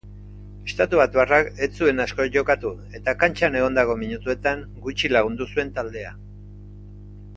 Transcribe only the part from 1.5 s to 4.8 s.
ez zuen asko jokatu eta kantxan egondako minutuetan